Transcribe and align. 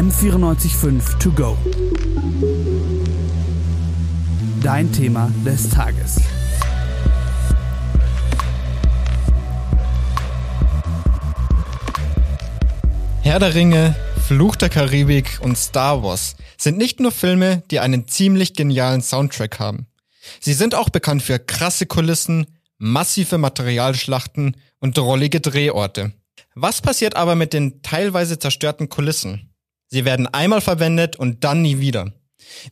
M945 0.00 1.18
To 1.18 1.30
Go. 1.32 1.58
Dein 4.62 4.90
Thema 4.90 5.30
des 5.44 5.68
Tages. 5.68 6.16
Herr 13.20 13.40
der 13.40 13.54
Ringe, 13.54 13.94
Fluch 14.26 14.56
der 14.56 14.70
Karibik 14.70 15.38
und 15.42 15.58
Star 15.58 16.02
Wars 16.02 16.34
sind 16.56 16.78
nicht 16.78 16.98
nur 17.00 17.12
Filme, 17.12 17.62
die 17.70 17.80
einen 17.80 18.08
ziemlich 18.08 18.54
genialen 18.54 19.02
Soundtrack 19.02 19.58
haben. 19.58 19.86
Sie 20.40 20.54
sind 20.54 20.74
auch 20.74 20.88
bekannt 20.88 21.22
für 21.22 21.38
krasse 21.38 21.84
Kulissen, 21.84 22.46
massive 22.78 23.36
Materialschlachten 23.36 24.56
und 24.78 24.96
drollige 24.96 25.42
Drehorte. 25.42 26.14
Was 26.54 26.80
passiert 26.80 27.16
aber 27.16 27.34
mit 27.34 27.52
den 27.52 27.82
teilweise 27.82 28.38
zerstörten 28.38 28.88
Kulissen? 28.88 29.49
Sie 29.90 30.04
werden 30.04 30.26
einmal 30.28 30.60
verwendet 30.60 31.16
und 31.16 31.44
dann 31.44 31.62
nie 31.62 31.80
wieder. 31.80 32.12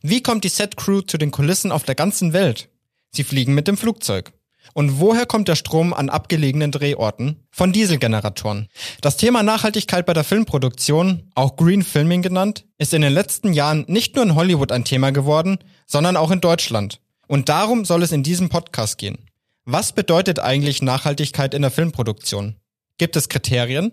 Wie 0.01 0.23
kommt 0.23 0.43
die 0.43 0.49
Set-Crew 0.49 1.01
zu 1.01 1.17
den 1.17 1.31
Kulissen 1.31 1.71
auf 1.71 1.83
der 1.83 1.95
ganzen 1.95 2.33
Welt? 2.33 2.69
Sie 3.11 3.23
fliegen 3.23 3.53
mit 3.53 3.67
dem 3.67 3.77
Flugzeug. 3.77 4.31
Und 4.73 4.99
woher 4.99 5.25
kommt 5.25 5.47
der 5.47 5.55
Strom 5.55 5.93
an 5.93 6.09
abgelegenen 6.09 6.71
Drehorten? 6.71 7.43
Von 7.51 7.73
Dieselgeneratoren. 7.73 8.67
Das 9.01 9.17
Thema 9.17 9.43
Nachhaltigkeit 9.43 10.05
bei 10.05 10.13
der 10.13 10.23
Filmproduktion, 10.23 11.31
auch 11.35 11.55
Green 11.55 11.83
Filming 11.83 12.21
genannt, 12.21 12.65
ist 12.77 12.93
in 12.93 13.01
den 13.01 13.13
letzten 13.13 13.53
Jahren 13.53 13.83
nicht 13.87 14.15
nur 14.15 14.23
in 14.23 14.35
Hollywood 14.35 14.71
ein 14.71 14.85
Thema 14.85 15.11
geworden, 15.11 15.57
sondern 15.87 16.15
auch 16.15 16.31
in 16.31 16.41
Deutschland. 16.41 17.01
Und 17.27 17.49
darum 17.49 17.83
soll 17.83 18.03
es 18.03 18.11
in 18.11 18.23
diesem 18.23 18.49
Podcast 18.49 18.97
gehen. 18.97 19.17
Was 19.65 19.91
bedeutet 19.91 20.39
eigentlich 20.39 20.81
Nachhaltigkeit 20.81 21.53
in 21.53 21.63
der 21.63 21.71
Filmproduktion? 21.71 22.55
Gibt 22.97 23.15
es 23.15 23.29
Kriterien? 23.29 23.91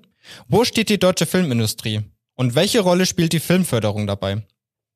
Wo 0.48 0.64
steht 0.64 0.88
die 0.88 0.98
deutsche 0.98 1.26
Filmindustrie? 1.26 2.02
Und 2.36 2.54
welche 2.54 2.80
Rolle 2.80 3.06
spielt 3.06 3.32
die 3.32 3.40
Filmförderung 3.40 4.06
dabei? 4.06 4.42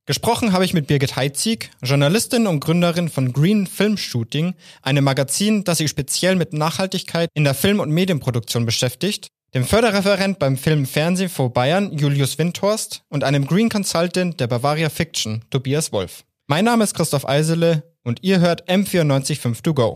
Gesprochen 0.07 0.53
habe 0.53 0.65
ich 0.65 0.75
mit 0.75 0.87
Birgit 0.89 1.17
Heitzig, 1.17 1.71
Journalistin 1.83 2.47
und 2.47 2.61
Gründerin 2.61 3.09
von 3.09 3.33
Green 3.33 3.67
Film 3.67 3.97
Shooting, 3.97 4.55
einem 4.83 5.05
Magazin, 5.05 5.65
das 5.65 5.79
sich 5.79 5.89
speziell 5.89 6.37
mit 6.37 6.53
Nachhaltigkeit 6.53 7.31
in 7.33 7.45
der 7.45 7.55
Film- 7.55 7.81
und 7.81 7.91
Medienproduktion 7.91 8.67
beschäftigt, 8.67 9.29
dem 9.55 9.65
Förderreferent 9.65 10.39
beim 10.39 10.57
Film 10.57 10.85
Fernsehen 10.85 11.31
vor 11.31 11.53
Bayern, 11.53 11.97
Julius 11.97 12.39
Windhorst, 12.39 13.03
und 13.09 13.25
einem 13.25 13.47
Green 13.47 13.69
Consultant 13.69 14.39
der 14.39 14.47
Bavaria 14.47 14.91
Fiction, 14.91 15.43
Tobias 15.51 15.93
Wolf. 15.93 16.25
Mein 16.47 16.65
Name 16.65 16.85
ist 16.85 16.95
Christoph 16.95 17.29
Eisele 17.29 17.85
und 18.03 18.23
ihr 18.23 18.41
hört 18.41 18.69
M945 18.69 19.63
to 19.63 19.75
go. 19.75 19.95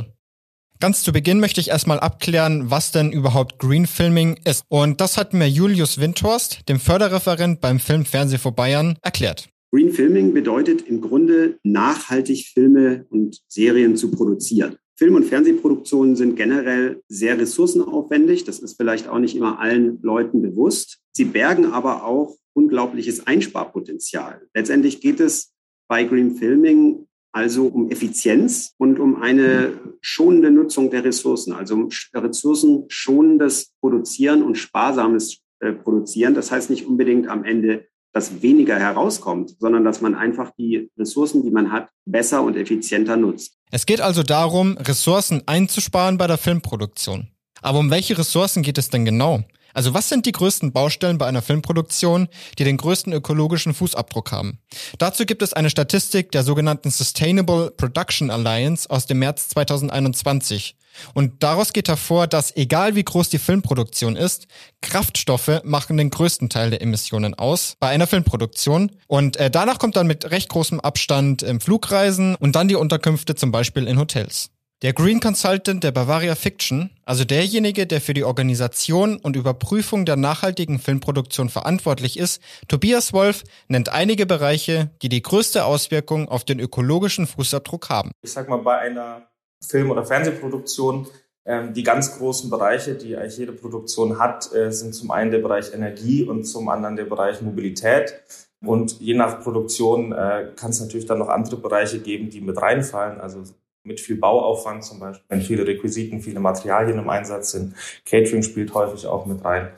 Ganz 0.81 1.03
zu 1.03 1.13
Beginn 1.13 1.41
möchte 1.41 1.61
ich 1.61 1.69
erstmal 1.69 2.01
abklären, 2.01 2.71
was 2.71 2.93
denn 2.93 3.13
überhaupt 3.13 3.59
Green 3.59 3.87
Filming 3.87 4.39
ist. 4.45 4.65
Und 4.69 5.01
das 5.01 5.17
hat 5.17 5.33
mir 5.33 5.49
Julius 5.49 5.99
Windhorst, 5.99 6.69
dem 6.69 6.81
Förderreferent 6.81 7.61
beim 7.61 7.79
Film 7.79 8.05
Fernsehen 8.05 8.41
vor 8.41 8.53
Bayern, 8.53 8.99
erklärt. 9.03 9.49
Green 9.73 9.93
Filming 9.93 10.35
bedeutet 10.35 10.83
im 10.83 11.01
Grunde 11.01 11.59
nachhaltig 11.63 12.51
Filme 12.53 13.07
und 13.11 13.41
Serien 13.49 13.97
zu 13.97 14.11
produzieren. 14.11 14.77
Film- 14.97 15.17
und 15.17 15.25
Fernsehproduktionen 15.25 16.15
sind 16.15 16.37
generell 16.37 17.03
sehr 17.09 17.39
ressourcenaufwendig. 17.39 18.45
Das 18.45 18.61
ist 18.61 18.77
vielleicht 18.77 19.09
auch 19.09 19.19
nicht 19.19 19.35
immer 19.37 19.59
allen 19.59 20.01
Leuten 20.03 20.43
bewusst. 20.43 21.01
Sie 21.13 21.25
bergen 21.25 21.67
aber 21.67 22.05
auch 22.05 22.37
unglaubliches 22.53 23.27
Einsparpotenzial. 23.27 24.43
Letztendlich 24.55 25.01
geht 25.01 25.19
es 25.19 25.53
bei 25.89 26.05
Green 26.05 26.37
Filming 26.37 27.07
also 27.35 27.67
um 27.67 27.91
Effizienz 27.91 28.75
und 28.79 28.99
um 29.01 29.21
eine 29.21 29.73
schonende 30.01 30.51
Nutzung 30.51 30.91
der 30.91 31.05
Ressourcen, 31.05 31.53
also 31.53 31.75
um 31.75 31.89
ressourcenschonendes 32.15 33.73
Produzieren 33.81 34.43
und 34.43 34.57
sparsames 34.57 35.41
äh, 35.61 35.73
Produzieren. 35.73 36.35
Das 36.35 36.51
heißt 36.51 36.71
nicht 36.71 36.87
unbedingt 36.87 37.29
am 37.29 37.45
Ende 37.45 37.87
dass 38.15 38.43
weniger 38.43 38.79
herauskommt, 38.79 39.57
sondern 39.59 39.85
dass 39.85 40.01
man 40.01 40.15
einfach 40.15 40.53
die 40.57 40.89
Ressourcen, 40.97 41.43
die 41.43 41.51
man 41.51 41.73
hat, 41.73 41.89
besser 42.07 42.43
und 42.43 42.57
effizienter 42.57 43.17
nutzt. 43.17 43.59
Es 43.73 43.87
geht 43.87 44.01
also 44.01 44.23
darum, 44.23 44.79
Ressourcen 44.79 45.43
einzusparen 45.47 46.17
bei 46.17 46.29
der 46.29 46.39
Filmproduktion. 46.39 47.29
Aber 47.61 47.81
um 47.81 47.91
welche 47.91 48.17
Ressourcen 48.17 48.63
geht 48.63 48.79
es 48.79 48.89
denn 48.89 49.05
genau? 49.05 49.43
Also 49.75 49.93
was 49.93 50.09
sind 50.09 50.25
die 50.25 50.33
größten 50.33 50.73
Baustellen 50.73 51.19
bei 51.19 51.27
einer 51.27 51.43
Filmproduktion, 51.43 52.29
die 52.59 52.65
den 52.65 52.77
größten 52.77 53.13
ökologischen 53.13 53.75
Fußabdruck 53.75 54.33
haben? 54.33 54.59
Dazu 54.99 55.27
gibt 55.27 55.43
es 55.43 55.53
eine 55.53 55.69
Statistik 55.69 56.33
der 56.33 56.45
sogenannten 56.45 56.91
Sustainable 56.91 57.73
Production 57.73 58.31
Alliance 58.31 58.89
aus 58.89 59.07
dem 59.07 59.19
März 59.19 59.49
2021. 59.51 60.77
Und 61.13 61.43
daraus 61.43 61.73
geht 61.73 61.89
hervor, 61.89 62.27
dass 62.27 62.57
egal 62.57 62.95
wie 62.95 63.05
groß 63.05 63.29
die 63.29 63.39
Filmproduktion 63.39 64.17
ist, 64.17 64.47
Kraftstoffe 64.81 65.61
machen 65.65 65.97
den 65.97 66.11
größten 66.11 66.49
Teil 66.49 66.71
der 66.71 66.83
Emissionen 66.83 67.35
aus 67.35 67.75
bei 67.81 67.89
einer 67.89 68.07
Filmproduktion. 68.07 68.93
Und 69.07 69.37
äh, 69.37 69.51
danach 69.51 69.79
kommt 69.79 69.97
dann 69.97 70.07
mit 70.07 70.31
recht 70.31 70.49
großem 70.49 70.81
Abstand 70.81 71.43
ähm, 71.43 71.61
Flugreisen 71.61 72.37
und 72.37 72.55
dann 72.55 72.69
die 72.69 72.77
Unterkünfte 72.77 73.35
zum 73.35 73.51
Beispiel 73.51 73.87
in 73.89 73.99
Hotels. 73.99 74.51
Der 74.85 74.93
Green 74.93 75.19
Consultant 75.19 75.83
der 75.83 75.93
Bavaria 75.93 76.35
Fiction, 76.35 76.91
also 77.07 77.25
derjenige, 77.25 77.87
der 77.87 78.03
für 78.03 78.13
die 78.13 78.23
Organisation 78.23 79.17
und 79.17 79.35
Überprüfung 79.35 80.05
der 80.05 80.17
nachhaltigen 80.17 80.79
Filmproduktion 80.79 81.49
verantwortlich 81.49 82.19
ist, 82.19 82.43
Tobias 82.69 83.15
Wolf, 83.15 83.45
nennt 83.69 83.89
einige 83.89 84.27
Bereiche, 84.27 84.91
die 85.01 85.09
die 85.09 85.23
größte 85.23 85.65
Auswirkung 85.65 86.29
auf 86.29 86.45
den 86.45 86.61
ökologischen 86.61 87.27
Fußabdruck 87.27 87.89
haben. 87.89 88.11
Ich 88.21 88.33
sag 88.33 88.47
mal, 88.51 88.59
bei 88.59 88.77
einer 88.77 89.23
Film- 89.67 89.91
oder 89.91 90.05
Fernsehproduktion 90.05 91.07
ähm, 91.47 91.73
die 91.73 91.83
ganz 91.83 92.19
großen 92.19 92.51
Bereiche, 92.51 92.95
die 92.95 93.17
eigentlich 93.17 93.39
jede 93.39 93.53
Produktion 93.53 94.19
hat, 94.19 94.55
äh, 94.55 94.71
sind 94.71 94.95
zum 94.95 95.11
einen 95.13 95.31
der 95.31 95.39
Bereich 95.39 95.73
Energie 95.73 96.25
und 96.25 96.45
zum 96.45 96.69
anderen 96.69 96.97
der 96.97 97.07
Bereich 97.07 97.41
Mobilität. 97.41 98.21
Und 98.63 99.01
je 99.01 99.15
nach 99.15 99.43
Produktion 99.43 100.13
äh, 100.13 100.51
kann 100.57 100.73
es 100.73 100.81
natürlich 100.81 101.07
dann 101.07 101.21
noch 101.21 101.29
andere 101.29 101.57
Bereiche 101.57 102.01
geben, 102.01 102.29
die 102.29 102.43
mit 102.43 102.61
reinfallen. 102.61 103.19
Also 103.19 103.45
mit 103.85 104.01
viel 104.01 104.17
Bauaufwand 104.17 104.83
zum 104.83 104.99
Beispiel, 104.99 105.25
wenn 105.29 105.43
viele 105.43 105.67
Requisiten, 105.67 106.21
viele 106.21 106.41
Materialien 106.41 106.99
im 106.99 107.09
Einsatz 107.09 107.53
sind. 107.53 107.75
Catering 108.05 108.43
spielt 108.43 108.75
häufig 108.75 109.07
auch 109.07 109.27
mit 109.27 109.45
rein. 109.45 109.69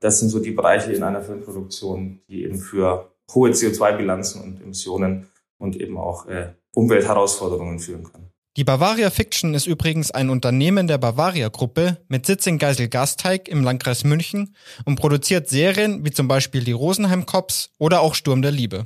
Das 0.00 0.20
sind 0.20 0.28
so 0.28 0.38
die 0.38 0.52
Bereiche 0.52 0.92
in 0.92 1.02
einer 1.02 1.22
Filmproduktion, 1.22 2.20
die 2.28 2.44
eben 2.44 2.58
für 2.58 3.10
hohe 3.34 3.50
CO2-Bilanzen 3.50 4.42
und 4.42 4.62
Emissionen 4.62 5.28
und 5.58 5.76
eben 5.80 5.98
auch 5.98 6.26
äh, 6.26 6.52
Umweltherausforderungen 6.74 7.80
führen 7.80 8.04
können. 8.04 8.30
Die 8.56 8.64
Bavaria 8.64 9.10
Fiction 9.10 9.52
ist 9.52 9.66
übrigens 9.66 10.10
ein 10.10 10.30
Unternehmen 10.30 10.86
der 10.86 10.96
Bavaria 10.96 11.48
Gruppe 11.48 11.98
mit 12.08 12.24
Sitz 12.24 12.46
in 12.46 12.56
Geisel-Gasteig 12.56 13.48
im 13.48 13.62
Landkreis 13.62 14.04
München 14.04 14.54
und 14.86 14.98
produziert 14.98 15.48
Serien 15.48 16.06
wie 16.06 16.10
zum 16.10 16.26
Beispiel 16.26 16.64
die 16.64 16.72
Rosenheim 16.72 17.26
Cops 17.26 17.70
oder 17.78 18.00
auch 18.00 18.14
Sturm 18.14 18.40
der 18.40 18.52
Liebe. 18.52 18.84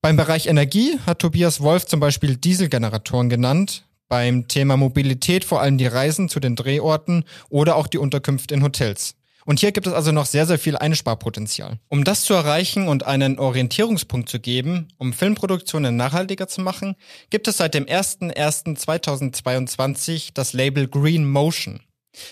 Beim 0.00 0.16
Bereich 0.16 0.46
Energie 0.46 0.98
hat 1.04 1.18
Tobias 1.18 1.60
Wolf 1.60 1.84
zum 1.84 2.00
Beispiel 2.00 2.36
Dieselgeneratoren 2.36 3.28
genannt, 3.28 3.84
beim 4.10 4.48
Thema 4.48 4.76
Mobilität 4.76 5.46
vor 5.46 5.62
allem 5.62 5.78
die 5.78 5.86
Reisen 5.86 6.28
zu 6.28 6.40
den 6.40 6.56
Drehorten 6.56 7.24
oder 7.48 7.76
auch 7.76 7.86
die 7.86 7.96
Unterkünfte 7.96 8.52
in 8.52 8.62
Hotels. 8.62 9.14
Und 9.46 9.60
hier 9.60 9.72
gibt 9.72 9.86
es 9.86 9.94
also 9.94 10.12
noch 10.12 10.26
sehr, 10.26 10.44
sehr 10.44 10.58
viel 10.58 10.76
Einsparpotenzial. 10.76 11.78
Um 11.88 12.04
das 12.04 12.24
zu 12.24 12.34
erreichen 12.34 12.88
und 12.88 13.06
einen 13.06 13.38
Orientierungspunkt 13.38 14.28
zu 14.28 14.38
geben, 14.38 14.88
um 14.98 15.14
Filmproduktionen 15.14 15.96
nachhaltiger 15.96 16.46
zu 16.46 16.60
machen, 16.60 16.94
gibt 17.30 17.48
es 17.48 17.56
seit 17.56 17.72
dem 17.72 17.86
01.01.2022 17.86 20.32
das 20.34 20.52
Label 20.52 20.88
Green 20.88 21.26
Motion. 21.26 21.80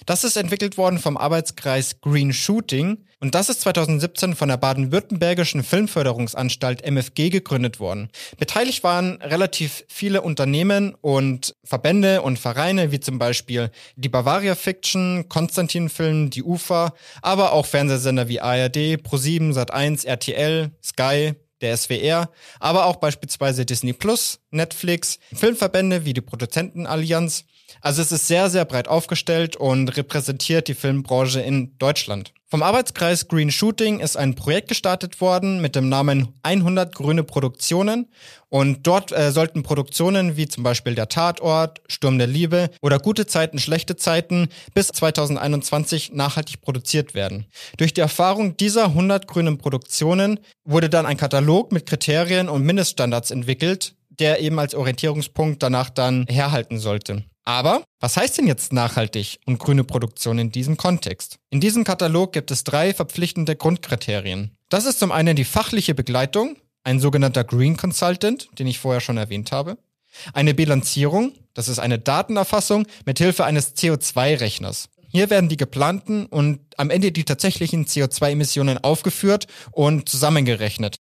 Das 0.07 0.25
ist 0.25 0.37
entwickelt 0.37 0.77
worden 0.77 0.99
vom 0.99 1.17
Arbeitskreis 1.17 2.01
Green 2.01 2.33
Shooting 2.33 3.05
und 3.21 3.35
das 3.35 3.49
ist 3.49 3.63
2017 3.63 4.37
von 4.37 4.49
der 4.49 4.57
baden-württembergischen 4.59 5.65
Filmförderungsanstalt 5.65 6.85
MFG 6.85 7.31
gegründet 7.31 7.81
worden. 7.81 8.11
Beteiligt 8.39 8.85
waren 8.85 9.21
relativ 9.23 9.85
viele 9.89 10.23
Unternehmen 10.23 10.95
und 11.01 11.57
Verbände 11.65 12.23
und 12.23 12.39
Vereine, 12.39 12.93
wie 12.93 13.01
zum 13.01 13.19
Beispiel 13.19 13.71
die 13.97 14.09
Bavaria 14.09 14.55
Fiction, 14.55 15.29
Konstantin 15.29 15.89
Film, 15.89 16.31
die 16.31 16.45
UFA, 16.45 16.95
aber 17.21 17.53
auch 17.53 17.67
Fernsehsender 17.67 18.29
wie 18.29 18.41
ARD, 18.41 18.77
Pro7, 18.77 19.53
Sat1, 19.53 20.07
RTL, 20.07 20.71
Sky, 20.83 21.35
der 21.61 21.77
SWR, 21.77 22.31
aber 22.61 22.87
auch 22.87 22.97
beispielsweise 22.97 23.67
Disney 23.67 23.93
Plus, 23.93 24.41
Netflix, 24.51 25.19
Filmverbände 25.35 26.05
wie 26.05 26.13
die 26.13 26.21
Produzentenallianz 26.21 27.45
also 27.81 28.03
es 28.03 28.13
ist 28.13 28.27
sehr, 28.27 28.51
sehr 28.51 28.65
breit 28.65 28.89
aufgestellt 28.89 29.57
und 29.57 29.97
repräsentiert 29.97 30.69
die 30.69 30.75
Filmbranche 30.75 31.41
in 31.41 31.77
Deutschland. 31.79 32.33
Vom 32.51 32.63
Arbeitskreis 32.63 33.29
Green 33.29 33.51
Shooting 33.51 34.01
ist 34.01 34.17
ein 34.17 34.35
Projekt 34.35 34.69
gestartet 34.69 35.21
worden 35.21 35.61
mit 35.61 35.77
dem 35.77 35.91
Namen 35.91 36.29
100 36.45 36.95
grüne 36.95 37.23
Produktionen 37.23 38.07
und 38.49 38.87
dort 38.87 39.13
äh, 39.13 39.33
sollten 39.33 39.63
Produktionen 39.63 40.39
wie 40.39 40.49
zum 40.49 40.65
Beispiel 40.65 40.95
der 40.95 41.11
Tatort, 41.11 41.83
Sturm 41.89 42.17
der 42.17 42.27
Liebe 42.27 42.71
oder 42.81 43.01
Gute 43.01 43.27
Zeiten, 43.27 43.59
schlechte 43.59 43.97
Zeiten 43.97 44.49
bis 44.73 44.87
2021 44.89 46.13
nachhaltig 46.15 46.63
produziert 46.63 47.13
werden. 47.13 47.45
Durch 47.77 47.93
die 47.93 48.01
Erfahrung 48.01 48.57
dieser 48.57 48.85
100 48.85 49.27
grünen 49.27 49.59
Produktionen 49.59 50.41
wurde 50.65 50.89
dann 50.89 51.05
ein 51.05 51.19
Katalog 51.19 51.71
mit 51.71 51.85
Kriterien 51.85 52.49
und 52.49 52.63
Mindeststandards 52.65 53.31
entwickelt, 53.31 53.95
der 54.19 54.41
eben 54.41 54.59
als 54.59 54.75
Orientierungspunkt 54.75 55.63
danach 55.63 55.91
dann 55.91 56.27
herhalten 56.29 56.79
sollte. 56.79 57.25
Aber 57.45 57.83
was 57.99 58.19
heißt 58.19 58.37
denn 58.37 58.47
jetzt 58.47 58.75
nachhaltig 58.75 59.39
und 59.47 59.59
grüne 59.59 59.83
Produktion 59.83 60.39
in 60.39 60.53
diesem 60.53 60.77
Kontext? 60.77 61.39
In 61.49 61.61
diesem 61.61 61.83
Katalog 61.83 62.33
gibt 62.33 62.51
es 62.51 62.63
drei 62.63 62.93
verpflichtende 62.93 63.57
Grundkriterien. 63.57 64.51
Das 64.69 64.85
ist 64.85 64.99
zum 64.99 65.13
einen 65.13 65.35
die 65.35 65.45
fachliche 65.47 65.95
Begleitung, 65.95 66.57
ein 66.85 67.01
sogenannter 67.01 67.45
Green 67.45 67.79
Consultant, 67.79 68.51
den 68.59 68.67
ich 68.67 68.79
vorher 68.79 69.01
schon 69.01 69.17
erwähnt 69.17 69.51
habe. 69.51 69.79
Eine 70.35 70.53
Bilanzierung, 70.53 71.33
das 71.55 71.69
ist 71.69 71.79
eine 71.79 71.99
Datenerfassung 71.99 72.87
mit 73.07 73.19
Hilfe 73.19 73.45
eines 73.45 73.77
CO2-Rechners. 73.77 74.89
Hier 75.11 75.31
werden 75.31 75.49
die 75.49 75.57
geplanten 75.57 76.27
und 76.27 76.61
am 76.77 76.91
Ende 76.91 77.13
die 77.13 77.25
tatsächlichen 77.25 77.87
CO2-Emissionen 77.87 78.79
aufgeführt 78.79 79.47
und 79.73 80.09
zusammengerechnet. 80.09 80.97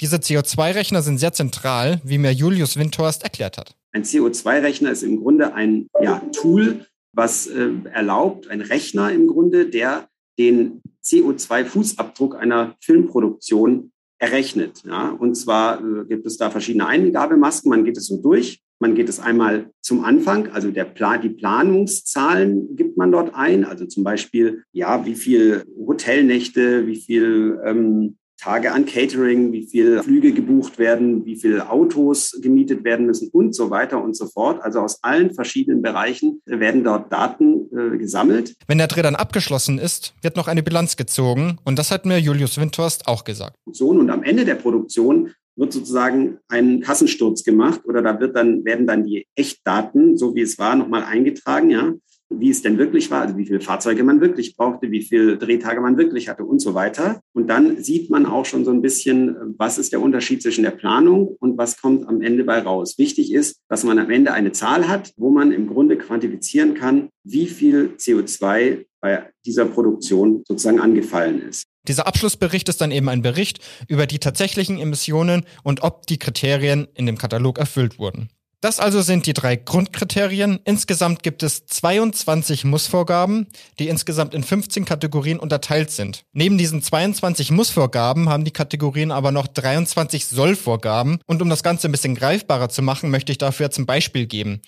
Diese 0.00 0.16
CO2-Rechner 0.16 1.02
sind 1.02 1.18
sehr 1.18 1.32
zentral, 1.32 2.00
wie 2.04 2.18
mir 2.18 2.32
Julius 2.32 2.76
Windhorst 2.76 3.22
erklärt 3.22 3.58
hat. 3.58 3.76
Ein 3.92 4.02
CO2-Rechner 4.02 4.90
ist 4.90 5.02
im 5.04 5.20
Grunde 5.20 5.54
ein 5.54 5.88
ja, 6.02 6.20
Tool, 6.32 6.86
was 7.12 7.46
äh, 7.46 7.70
erlaubt, 7.92 8.48
ein 8.48 8.60
Rechner 8.60 9.12
im 9.12 9.28
Grunde, 9.28 9.66
der 9.66 10.08
den 10.36 10.82
CO2-Fußabdruck 11.04 12.34
einer 12.34 12.74
Filmproduktion 12.80 13.92
errechnet. 14.18 14.82
Ja? 14.84 15.10
Und 15.10 15.36
zwar 15.36 15.80
äh, 15.80 16.04
gibt 16.06 16.26
es 16.26 16.38
da 16.38 16.50
verschiedene 16.50 16.86
Eingabemasken. 16.86 17.70
Man 17.70 17.84
geht 17.84 17.96
es 17.96 18.06
so 18.06 18.16
durch. 18.20 18.60
Man 18.80 18.96
geht 18.96 19.08
es 19.08 19.20
einmal 19.20 19.70
zum 19.80 20.04
Anfang, 20.04 20.48
also 20.48 20.70
der 20.72 20.84
Plan, 20.84 21.22
die 21.22 21.28
Planungszahlen 21.28 22.74
gibt 22.74 22.96
man 22.96 23.12
dort 23.12 23.32
ein, 23.32 23.64
also 23.64 23.86
zum 23.86 24.02
Beispiel, 24.02 24.64
ja, 24.72 25.06
wie 25.06 25.14
viel 25.14 25.64
Hotelnächte, 25.86 26.86
wie 26.86 26.96
viel 26.96 27.60
ähm, 27.64 28.18
Tage 28.36 28.72
an 28.72 28.86
Catering, 28.86 29.52
wie 29.52 29.66
viele 29.66 30.02
Flüge 30.02 30.32
gebucht 30.32 30.78
werden, 30.78 31.24
wie 31.24 31.36
viele 31.36 31.70
Autos 31.70 32.38
gemietet 32.42 32.84
werden 32.84 33.06
müssen 33.06 33.28
und 33.32 33.54
so 33.54 33.70
weiter 33.70 34.02
und 34.02 34.16
so 34.16 34.26
fort. 34.26 34.62
Also 34.62 34.80
aus 34.80 35.02
allen 35.02 35.32
verschiedenen 35.32 35.82
Bereichen 35.82 36.42
werden 36.44 36.84
dort 36.84 37.12
Daten 37.12 37.68
äh, 37.76 37.96
gesammelt. 37.96 38.54
Wenn 38.66 38.78
der 38.78 38.88
Dreh 38.88 39.02
dann 39.02 39.14
abgeschlossen 39.14 39.78
ist, 39.78 40.14
wird 40.22 40.36
noch 40.36 40.48
eine 40.48 40.62
Bilanz 40.62 40.96
gezogen 40.96 41.58
und 41.64 41.78
das 41.78 41.90
hat 41.90 42.06
mir 42.06 42.18
Julius 42.18 42.58
Windhorst 42.58 43.06
auch 43.06 43.24
gesagt. 43.24 43.56
Und 43.64 44.10
am 44.10 44.22
Ende 44.22 44.44
der 44.44 44.56
Produktion 44.56 45.30
wird 45.56 45.72
sozusagen 45.72 46.38
ein 46.48 46.80
Kassensturz 46.80 47.44
gemacht 47.44 47.82
oder 47.84 48.02
da 48.02 48.18
wird 48.18 48.34
dann, 48.36 48.64
werden 48.64 48.86
dann 48.86 49.04
die 49.04 49.26
Echtdaten, 49.36 50.18
so 50.18 50.34
wie 50.34 50.42
es 50.42 50.58
war, 50.58 50.74
nochmal 50.74 51.04
eingetragen, 51.04 51.70
ja 51.70 51.92
wie 52.30 52.50
es 52.50 52.62
denn 52.62 52.78
wirklich 52.78 53.10
war, 53.10 53.22
also 53.22 53.36
wie 53.36 53.46
viele 53.46 53.60
Fahrzeuge 53.60 54.02
man 54.02 54.20
wirklich 54.20 54.56
brauchte, 54.56 54.90
wie 54.90 55.02
viele 55.02 55.36
Drehtage 55.36 55.80
man 55.80 55.96
wirklich 55.96 56.28
hatte 56.28 56.44
und 56.44 56.60
so 56.60 56.74
weiter. 56.74 57.20
Und 57.32 57.48
dann 57.48 57.82
sieht 57.82 58.10
man 58.10 58.26
auch 58.26 58.44
schon 58.44 58.64
so 58.64 58.70
ein 58.70 58.82
bisschen, 58.82 59.54
was 59.58 59.78
ist 59.78 59.92
der 59.92 60.00
Unterschied 60.00 60.42
zwischen 60.42 60.64
der 60.64 60.70
Planung 60.70 61.36
und 61.40 61.58
was 61.58 61.80
kommt 61.80 62.08
am 62.08 62.20
Ende 62.22 62.44
bei 62.44 62.58
raus. 62.58 62.98
Wichtig 62.98 63.32
ist, 63.32 63.60
dass 63.68 63.84
man 63.84 63.98
am 63.98 64.10
Ende 64.10 64.32
eine 64.32 64.52
Zahl 64.52 64.88
hat, 64.88 65.12
wo 65.16 65.30
man 65.30 65.52
im 65.52 65.66
Grunde 65.66 65.96
quantifizieren 65.96 66.74
kann, 66.74 67.08
wie 67.24 67.46
viel 67.46 67.94
CO2 67.98 68.84
bei 69.00 69.30
dieser 69.44 69.66
Produktion 69.66 70.42
sozusagen 70.48 70.80
angefallen 70.80 71.42
ist. 71.42 71.64
Dieser 71.86 72.06
Abschlussbericht 72.06 72.70
ist 72.70 72.80
dann 72.80 72.90
eben 72.90 73.10
ein 73.10 73.20
Bericht 73.20 73.58
über 73.88 74.06
die 74.06 74.18
tatsächlichen 74.18 74.78
Emissionen 74.78 75.44
und 75.62 75.82
ob 75.82 76.06
die 76.06 76.18
Kriterien 76.18 76.88
in 76.94 77.04
dem 77.04 77.18
Katalog 77.18 77.58
erfüllt 77.58 77.98
wurden. 77.98 78.30
Das 78.64 78.80
also 78.80 79.02
sind 79.02 79.26
die 79.26 79.34
drei 79.34 79.56
Grundkriterien. 79.56 80.58
Insgesamt 80.64 81.22
gibt 81.22 81.42
es 81.42 81.66
22 81.66 82.64
Mussvorgaben, 82.64 83.46
die 83.78 83.88
insgesamt 83.88 84.32
in 84.32 84.42
15 84.42 84.86
Kategorien 84.86 85.38
unterteilt 85.38 85.90
sind. 85.90 86.24
Neben 86.32 86.56
diesen 86.56 86.82
22 86.82 87.50
Mussvorgaben 87.50 88.30
haben 88.30 88.46
die 88.46 88.52
Kategorien 88.52 89.10
aber 89.10 89.32
noch 89.32 89.48
23 89.48 90.24
Sollvorgaben. 90.24 91.18
Und 91.26 91.42
um 91.42 91.50
das 91.50 91.62
Ganze 91.62 91.90
ein 91.90 91.92
bisschen 91.92 92.14
greifbarer 92.14 92.70
zu 92.70 92.80
machen, 92.80 93.10
möchte 93.10 93.32
ich 93.32 93.36
dafür 93.36 93.70
zum 93.70 93.84
Beispiel 93.84 94.24
geben. 94.24 94.62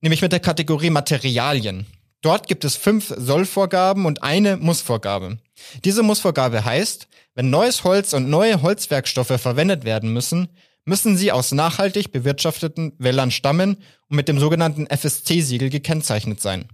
Nämlich 0.00 0.20
mit 0.20 0.32
der 0.32 0.40
Kategorie 0.40 0.90
Materialien. 0.90 1.86
Dort 2.22 2.48
gibt 2.48 2.64
es 2.64 2.74
fünf 2.74 3.14
Sollvorgaben 3.16 4.04
und 4.06 4.24
eine 4.24 4.56
Mussvorgabe. 4.56 5.38
Diese 5.84 6.02
Mussvorgabe 6.02 6.64
heißt, 6.64 7.06
wenn 7.36 7.50
neues 7.50 7.84
Holz 7.84 8.14
und 8.14 8.28
neue 8.28 8.62
Holzwerkstoffe 8.62 9.40
verwendet 9.40 9.84
werden 9.84 10.12
müssen, 10.12 10.48
müssen 10.88 11.16
sie 11.16 11.30
aus 11.30 11.52
nachhaltig 11.52 12.12
bewirtschafteten 12.12 12.94
Wäldern 12.98 13.30
stammen 13.30 13.76
und 14.08 14.16
mit 14.16 14.26
dem 14.26 14.38
sogenannten 14.38 14.86
FSC-Siegel 14.86 15.68
gekennzeichnet 15.68 16.40
sein. 16.40 16.64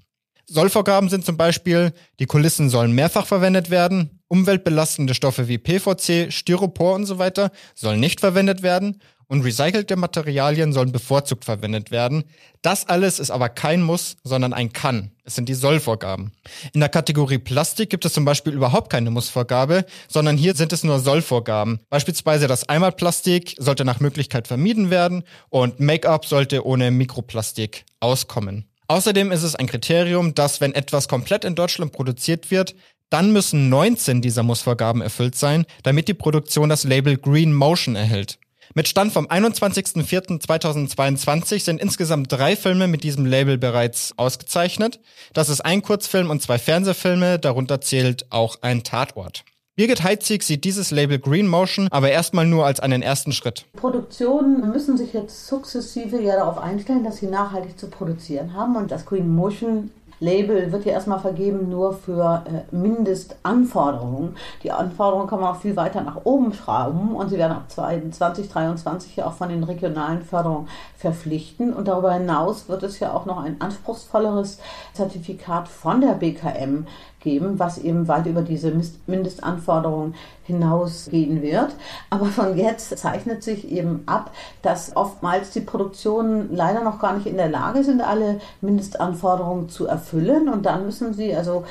Sollvorgaben 0.47 1.09
sind 1.09 1.25
zum 1.25 1.37
Beispiel, 1.37 1.93
die 2.21 2.27
Kulissen 2.27 2.71
sollen 2.71 2.93
mehrfach 2.93 3.27
verwendet 3.27 3.71
werden, 3.71 4.21
umweltbelastende 4.29 5.15
Stoffe 5.15 5.49
wie 5.49 5.59
PVC, 5.59 6.33
Styropor 6.33 6.95
und 6.95 7.07
so 7.07 7.19
weiter 7.19 7.51
sollen 7.75 7.99
nicht 8.01 8.21
verwendet 8.21 8.63
werden 8.63 9.01
und 9.29 9.43
recycelte 9.43 9.97
Materialien 9.97 10.73
sollen 10.73 10.93
bevorzugt 10.93 11.44
verwendet 11.44 11.91
werden. 11.91 12.25
Das 12.62 12.88
alles 12.88 13.19
ist 13.19 13.31
aber 13.31 13.49
kein 13.49 13.82
Muss, 13.82 14.17
sondern 14.25 14.53
ein 14.53 14.73
Kann. 14.73 15.11
Es 15.25 15.35
sind 15.35 15.49
die 15.49 15.55
Sollvorgaben. 15.55 16.32
In 16.73 16.81
der 16.81 16.88
Kategorie 16.88 17.38
Plastik 17.38 17.91
gibt 17.91 18.05
es 18.05 18.12
zum 18.12 18.25
Beispiel 18.25 18.53
überhaupt 18.53 18.91
keine 18.91 19.11
Mussvorgabe, 19.11 19.85
sondern 20.09 20.37
hier 20.37 20.55
sind 20.55 20.73
es 20.73 20.85
nur 20.85 21.00
Sollvorgaben. 21.00 21.81
Beispielsweise 21.91 22.47
das 22.47 22.69
Einmalplastik 22.69 23.55
sollte 23.59 23.85
nach 23.85 24.00
Möglichkeit 24.00 24.49
vermieden 24.49 24.91
werden 24.91 25.25
und 25.49 25.81
Make-up 25.81 26.27
sollte 26.27 26.67
ohne 26.67 26.91
Mikroplastik 26.91 27.85
auskommen. 28.00 28.69
Außerdem 28.87 29.32
ist 29.32 29.43
es 29.43 29.56
ein 29.56 29.67
Kriterium, 29.67 30.35
dass 30.35 30.61
wenn 30.61 30.75
etwas 30.75 31.09
komplett 31.09 31.44
in 31.44 31.55
Deutschland 31.55 31.93
produziert 31.93 32.50
wird, 32.50 32.75
dann 33.11 33.32
müssen 33.32 33.69
19 33.69 34.23
dieser 34.23 34.43
Mussvorgaben 34.43 35.00
erfüllt 35.00 35.37
sein, 35.37 35.67
damit 35.82 36.09
die 36.09 36.15
Produktion 36.15 36.69
das 36.69 36.85
Label 36.85 37.17
Green 37.17 37.55
Motion 37.55 37.97
erhält. 37.97 38.38
Mit 38.76 38.88
Stand 38.88 39.12
vom 39.12 39.29
21.04.2022 39.29 41.62
sind 41.62 41.81
insgesamt 41.81 42.32
drei 42.32 42.56
Filme 42.56 42.88
mit 42.88 43.05
diesem 43.05 43.25
Label 43.25 43.56
bereits 43.56 44.15
ausgezeichnet. 44.17 44.99
Das 45.32 45.49
ist 45.49 45.61
ein 45.61 45.81
Kurzfilm 45.81 46.29
und 46.29 46.43
zwei 46.43 46.59
Fernsehfilme, 46.59 47.38
darunter 47.38 47.81
zählt 47.81 48.26
auch 48.31 48.56
ein 48.62 48.82
Tatort. 48.82 49.44
Birgit 49.76 50.03
Heitzig 50.03 50.43
sieht 50.43 50.65
dieses 50.65 50.91
Label 50.91 51.21
Green 51.21 51.47
Motion 51.47 51.87
aber 51.93 52.11
erstmal 52.11 52.47
nur 52.47 52.67
als 52.67 52.81
einen 52.81 53.03
ersten 53.03 53.31
Schritt. 53.31 53.65
Produktionen 53.75 54.69
müssen 54.71 54.97
sich 54.97 55.12
jetzt 55.12 55.47
sukzessive 55.47 56.20
ja 56.20 56.35
darauf 56.35 56.59
einstellen, 56.59 57.05
dass 57.05 57.19
sie 57.19 57.27
nachhaltig 57.27 57.79
zu 57.79 57.88
produzieren 57.88 58.55
haben 58.55 58.75
und 58.75 58.91
das 58.91 59.06
Green 59.06 59.32
Motion 59.32 59.93
Label 60.21 60.73
wird 60.73 60.85
ja 60.85 60.93
erstmal 60.93 61.21
vergeben 61.21 61.69
nur 61.69 61.93
für 61.93 62.45
äh, 62.47 62.75
Mindestanforderungen. 62.75 64.37
Die 64.63 64.73
Anforderungen 64.73 65.29
kann 65.29 65.41
man 65.41 65.55
auch 65.55 65.61
viel 65.61 65.77
weiter 65.77 66.03
nach 66.03 66.25
oben 66.25 66.53
schrauben 66.53 67.15
und 67.15 67.29
sie 67.29 67.39
werden 67.39 67.53
ab 67.53 67.71
2023 67.71 69.17
ja 69.17 69.27
auch 69.27 69.35
von 69.35 69.49
den 69.49 69.65
regionalen 69.65 70.23
Förderungen 70.23 70.69
verpflichten. 70.97 71.73
Und 71.73 71.89
darüber 71.89 72.13
hinaus 72.13 72.69
wird 72.69 72.83
es 72.83 73.01
ja 73.01 73.13
auch 73.13 73.27
noch 73.27 73.43
ein 73.43 73.61
anspruchsvolleres 73.61 74.59
Zertifikat 74.93 75.69
von 75.69 76.01
der 76.01 76.15
BKM 76.15 76.87
geben, 77.25 77.59
was 77.59 77.79
eben 77.79 78.06
weit 78.06 78.26
über 78.26 78.43
diese 78.43 78.73
Mindestanforderungen 79.06 80.15
hinausgehen 80.44 81.43
wird. 81.43 81.75
Aber 82.10 82.27
von 82.27 82.56
jetzt 82.56 82.96
zeichnet 82.96 83.43
sich 83.43 83.69
eben 83.72 84.05
ab, 84.06 84.31
dass 84.63 84.94
oftmals 84.94 85.51
die 85.51 85.60
Produktionen 85.60 86.55
leider 86.55 86.84
noch 86.84 87.01
gar 87.01 87.15
nicht 87.15 87.27
in 87.27 87.37
der 87.37 87.49
Lage 87.49 87.82
sind, 87.82 88.01
alle 88.01 88.41
Mindestanforderungen 88.60 89.69
zu 89.69 89.87
erfüllen. 89.87 90.49
Und 90.49 90.67
dann 90.67 90.84
müssen 90.84 91.15
sie 91.15 91.34
also 91.34 91.65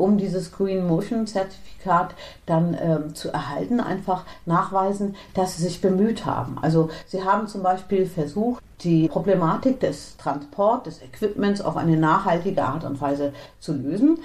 um 0.00 0.16
dieses 0.16 0.50
Green 0.50 0.86
Motion 0.86 1.26
Zertifikat 1.26 2.14
dann 2.46 2.76
ähm, 2.80 3.14
zu 3.14 3.30
erhalten, 3.30 3.80
einfach 3.80 4.24
nachweisen, 4.46 5.14
dass 5.34 5.56
sie 5.56 5.62
sich 5.62 5.80
bemüht 5.80 6.24
haben. 6.24 6.56
Also 6.62 6.88
sie 7.06 7.22
haben 7.22 7.46
zum 7.46 7.62
Beispiel 7.62 8.06
versucht, 8.06 8.62
die 8.80 9.08
Problematik 9.08 9.78
des 9.80 10.16
Transport, 10.16 10.86
des 10.86 11.02
Equipments 11.02 11.60
auf 11.60 11.76
eine 11.76 11.96
nachhaltige 11.96 12.64
Art 12.64 12.84
und 12.84 13.00
Weise 13.00 13.32
zu 13.60 13.74
lösen. 13.74 14.18